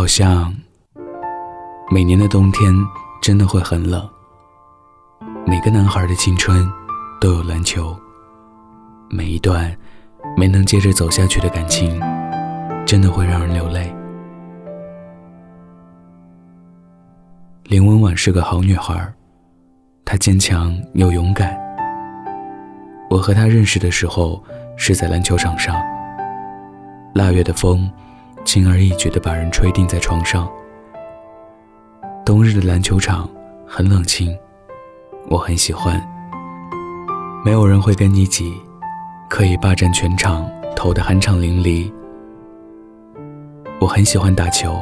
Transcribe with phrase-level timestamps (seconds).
[0.00, 0.50] 好像
[1.90, 2.72] 每年的冬天
[3.20, 4.08] 真的会很冷。
[5.46, 6.66] 每个男孩的青春
[7.20, 7.94] 都有篮球，
[9.10, 9.70] 每一段
[10.38, 12.00] 没能接着走下去的感情，
[12.86, 13.94] 真的会让人流泪。
[17.64, 19.06] 林文婉是个好女孩，
[20.06, 21.54] 她坚强又勇敢。
[23.10, 24.42] 我和她认识的时候
[24.78, 25.78] 是在篮球场上，
[27.12, 27.86] 腊月的风。
[28.44, 30.50] 轻而易举地把人吹定在床上。
[32.24, 33.28] 冬日的篮球场
[33.66, 34.36] 很冷清，
[35.28, 36.00] 我很喜欢。
[37.44, 38.52] 没有人会跟你挤，
[39.28, 41.90] 可以霸占全场，投得酣畅淋漓。
[43.80, 44.78] 我很喜欢打球，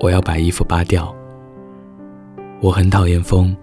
[0.00, 1.14] 我要把衣服扒掉。
[2.60, 3.56] 我很讨厌风，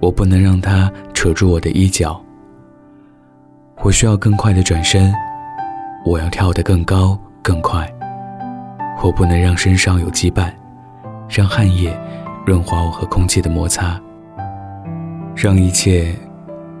[0.00, 2.20] 我不能让它扯住我的衣角。
[3.82, 5.12] 我需要更快的转身，
[6.04, 7.18] 我要跳得更高。
[7.46, 7.88] 更快，
[9.04, 10.52] 我不能让身上有羁绊，
[11.28, 11.96] 让汗液
[12.44, 14.00] 润滑我和空气的摩擦，
[15.36, 16.12] 让一切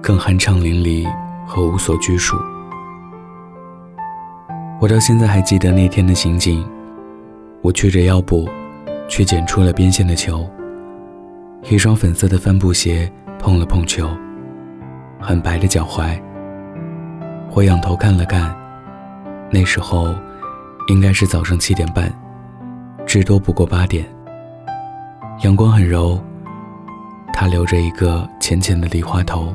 [0.02, 1.08] 更酣畅淋漓
[1.46, 2.36] 和无所拘束。
[4.80, 6.68] 我到现在还记得那天的情景，
[7.62, 8.48] 我曲着腰部，
[9.06, 10.44] 去捡出了边线的球，
[11.70, 14.10] 一双粉色的帆布鞋碰了碰球，
[15.20, 16.20] 很白的脚踝。
[17.52, 18.52] 我仰头看了看，
[19.48, 20.12] 那时候。
[20.88, 22.12] 应该是早上七点半，
[23.06, 24.06] 至多不过八点。
[25.42, 26.18] 阳光很柔，
[27.32, 29.52] 她留着一个浅浅的梨花头，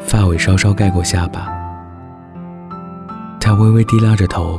[0.00, 1.52] 发尾稍稍盖过下巴。
[3.38, 4.58] 她微微低拉着头，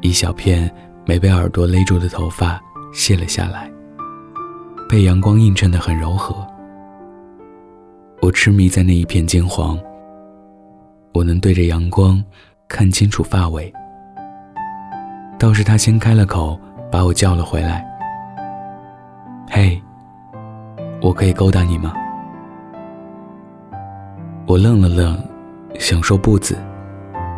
[0.00, 0.72] 一小片
[1.04, 2.60] 没被耳朵勒住的头发
[2.92, 3.68] 卸了下来，
[4.88, 6.46] 被阳光映衬得很柔和。
[8.22, 9.76] 我痴迷在那一片金黄，
[11.12, 12.22] 我能对着阳光
[12.68, 13.72] 看清楚发尾。
[15.40, 16.60] 倒是他先开了口，
[16.92, 17.82] 把我叫了回来。
[19.48, 19.82] 嘿，
[21.00, 21.94] 我可以勾搭你吗？
[24.44, 25.18] 我愣了愣，
[25.78, 26.58] 想说不字，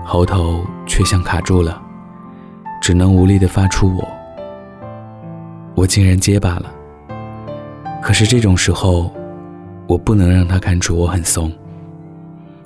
[0.05, 1.81] 喉头却像卡住了，
[2.81, 4.09] 只能无力的发出我。
[5.77, 6.75] 我竟然结巴了。
[8.03, 9.13] 可是这种时候，
[9.87, 11.53] 我不能让他看出我很怂。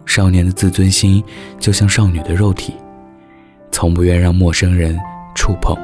[0.06, 1.22] 少年的自尊心
[1.58, 2.74] 就像少女的肉体，
[3.70, 4.98] 从不愿让陌生人。
[5.36, 5.76] 触碰，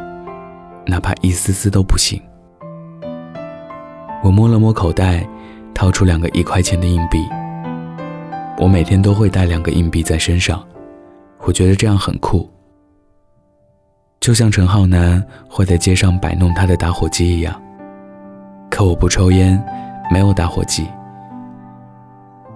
[0.86, 2.20] 哪怕一丝丝都不行。
[4.24, 5.24] 我摸了摸口袋，
[5.74, 7.24] 掏出两个一块钱的硬币。
[8.58, 10.64] 我每天都会带两个硬币在身上，
[11.40, 12.48] 我觉得这样很酷，
[14.20, 17.60] 就像陈浩南会在街上摆弄他的打火机一样。
[18.70, 19.62] 可我不抽烟，
[20.10, 20.86] 没有打火机。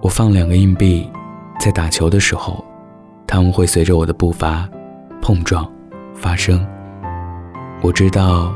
[0.01, 1.09] 我放两个硬币，
[1.59, 2.63] 在打球的时候，
[3.25, 4.67] 他们会随着我的步伐
[5.21, 5.69] 碰撞
[6.15, 6.65] 发声。
[7.81, 8.51] 我知道，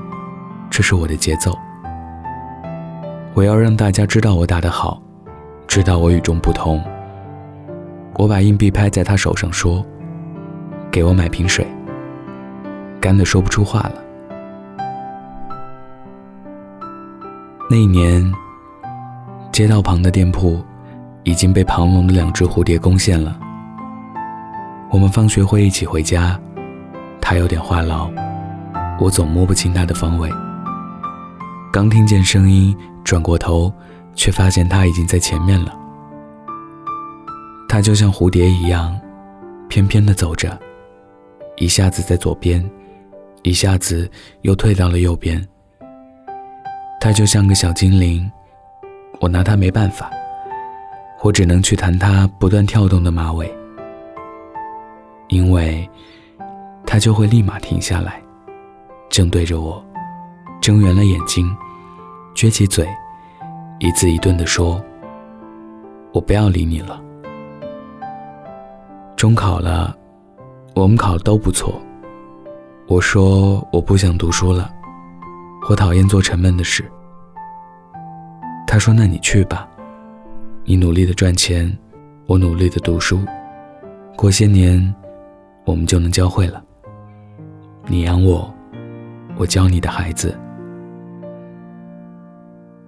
[0.69, 1.57] 这是我的节奏。
[3.33, 5.01] 我要让大家知道我打得好，
[5.67, 6.83] 知道我与众不同。
[8.17, 9.85] 我把硬币拍在他手上，说
[10.91, 11.65] ：“给我买瓶水。”
[12.99, 13.93] 干的说不出话了。
[17.69, 18.29] 那一年，
[19.51, 20.61] 街道旁的店铺
[21.23, 23.39] 已经被庞龙的两只蝴蝶攻陷了。
[24.89, 26.37] 我们放学会一起回家，
[27.21, 28.11] 他有点话痨。
[29.01, 30.31] 我总摸不清他的方位。
[31.73, 33.73] 刚听见声音，转过头，
[34.13, 35.75] 却发现他已经在前面了。
[37.67, 38.95] 他就像蝴蝶一样，
[39.67, 40.55] 翩翩地走着，
[41.57, 42.63] 一下子在左边，
[43.41, 44.07] 一下子
[44.41, 45.43] 又退到了右边。
[46.99, 48.31] 他就像个小精灵，
[49.19, 50.11] 我拿他没办法，
[51.23, 53.51] 我只能去弹他不断跳动的马尾，
[55.29, 55.89] 因为
[56.85, 58.20] 他就会立马停下来。
[59.11, 59.83] 正对着我，
[60.61, 61.53] 睁圆了眼睛，
[62.33, 62.87] 撅起嘴，
[63.79, 64.81] 一字一顿地说
[66.13, 67.03] ：“我不要理你了。”
[69.17, 69.93] 中考了，
[70.75, 71.73] 我们考的都不错。
[72.87, 74.71] 我说我不想读书了，
[75.69, 76.89] 我讨厌做沉闷的事。
[78.65, 79.67] 他说：“那你去吧，
[80.63, 81.69] 你努力的赚钱，
[82.27, 83.19] 我努力的读书，
[84.15, 84.81] 过些年，
[85.65, 86.63] 我们就能教会了。
[87.87, 88.49] 你养我。”
[89.41, 90.37] 我教你的孩子。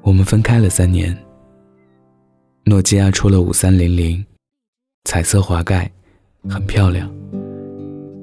[0.03, 1.17] 我们分开了三年。
[2.63, 4.23] 诺基亚出了五三零零，
[5.05, 5.91] 彩色滑盖，
[6.47, 7.11] 很漂亮。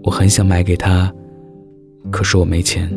[0.04, 1.12] 我很想买给他，
[2.12, 2.88] 可是我没钱。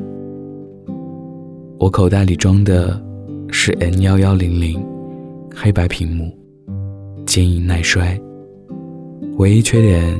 [1.80, 3.04] 我口袋里装的
[3.50, 4.86] 是 N 幺幺零零，
[5.52, 6.32] 黑白屏幕，
[7.26, 8.22] 坚硬耐摔。
[9.40, 10.16] 唯一缺点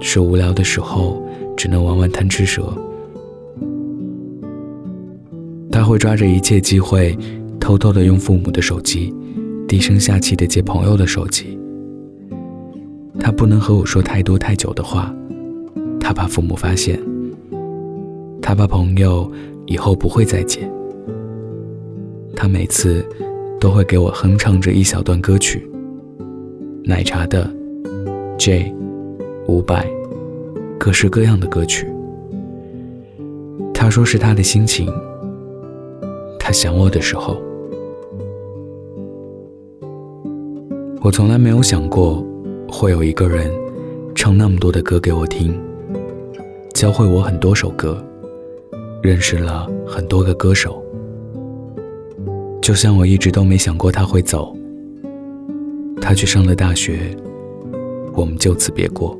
[0.00, 1.20] 是无聊的时候
[1.56, 2.72] 只能玩玩贪吃蛇。
[5.70, 7.16] 他会抓着一切机会，
[7.60, 9.14] 偷偷的用父母的手机，
[9.68, 11.58] 低声下气的借朋友的手机。
[13.18, 15.14] 他不能和我说太多太久的话，
[16.00, 17.00] 他怕父母发现，
[18.40, 19.30] 他怕朋友
[19.66, 20.70] 以后不会再见。
[22.34, 23.04] 他每次
[23.58, 25.68] 都会给我哼唱着一小段歌曲，
[26.84, 27.50] 奶茶的
[28.38, 28.72] ，J，
[29.48, 29.84] 伍佰，
[30.78, 31.86] 各式各样的歌曲。
[33.72, 34.86] 他说是他的心情，
[36.46, 37.42] 他想我的时候。
[41.00, 42.24] 我从来没有想过。
[42.68, 43.50] 会有一个人
[44.14, 45.58] 唱那么多的歌给我听，
[46.74, 48.04] 教会我很多首歌，
[49.02, 50.84] 认识了很多个歌手。
[52.60, 54.54] 就像我一直都没想过他会走，
[56.00, 57.16] 他去上了大学，
[58.14, 59.18] 我们就此别过。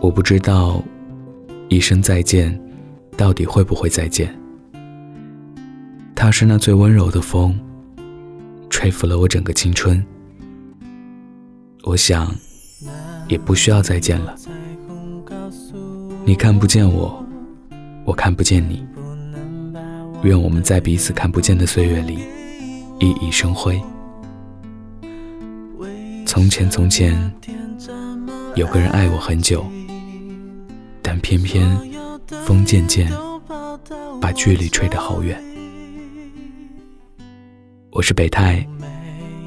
[0.00, 0.82] 我不知道
[1.68, 2.58] 一声再见
[3.16, 4.34] 到底会不会再见。
[6.24, 7.54] 他是那最温柔的风，
[8.70, 10.02] 吹拂了我整个青春。
[11.82, 12.34] 我想，
[13.28, 14.34] 也不需要再见了。
[16.24, 17.22] 你看不见我，
[18.06, 18.82] 我看不见你。
[20.22, 22.20] 愿我们在彼此看不见的岁月里
[23.00, 23.78] 熠熠生辉。
[26.24, 27.14] 从前，从前，
[28.54, 29.62] 有个人爱我很久，
[31.02, 31.68] 但偏偏
[32.46, 33.12] 风渐渐
[34.22, 35.38] 把距离吹得好远。
[37.94, 38.66] 我是北太。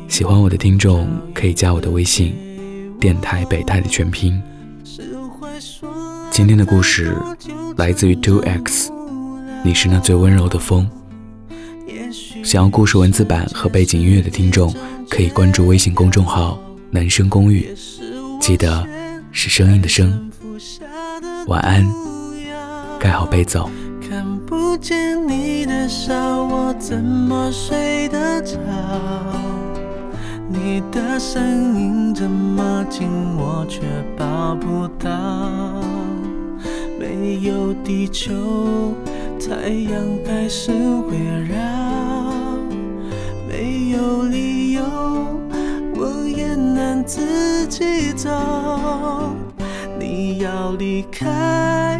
[0.07, 2.33] 喜欢我的听众可以加我的微信，
[2.97, 4.41] 电台北泰的全拼。
[6.31, 7.13] 今天的故事
[7.75, 8.89] 来自于 Two X，
[9.65, 10.89] 你是那最温柔的风。
[12.41, 14.73] 想要故事文字版和背景音乐的听众，
[15.09, 16.57] 可以关注微信公众号
[16.89, 17.67] “男生公寓”，
[18.39, 18.87] 记得
[19.33, 20.31] 是声音的声。
[21.47, 21.85] 晚安，
[22.97, 23.69] 盖好被走。
[24.09, 28.57] 看不见你的笑，我怎么睡得着？
[30.47, 33.81] 你的声音这么近，我却
[34.17, 35.09] 抱不到。
[36.97, 38.33] 没有地球，
[39.41, 41.17] 太阳开始围
[41.49, 41.57] 绕。
[43.49, 44.83] 没有理由，
[45.95, 48.29] 我也能自己走。
[49.99, 51.99] 你要离开，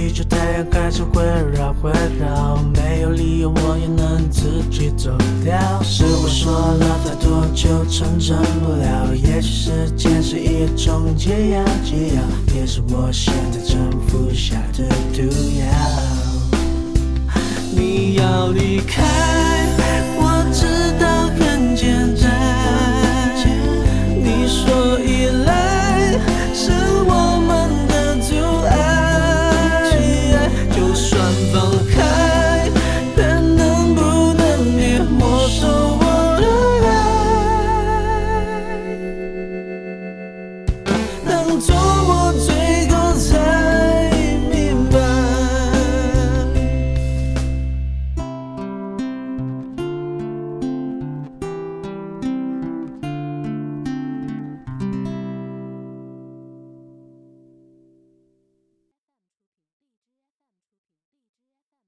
[0.00, 5.14] 地球、太阳开始环绕环绕，没有理由我也能自己走
[5.44, 5.52] 掉。
[5.82, 12.22] 是我说了太多就成真不了，也许时间是一种解药，解药
[12.54, 15.20] 也是我现在正服下的毒
[15.58, 15.66] 药。
[17.76, 19.59] 你要离开。